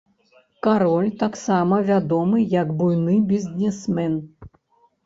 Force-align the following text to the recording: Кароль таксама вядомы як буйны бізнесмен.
Кароль 0.67 1.11
таксама 1.23 1.79
вядомы 1.91 2.43
як 2.59 2.67
буйны 2.81 3.21
бізнесмен. 3.35 4.19